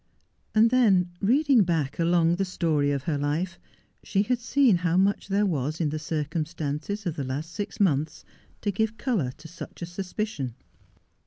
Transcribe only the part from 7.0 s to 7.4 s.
of the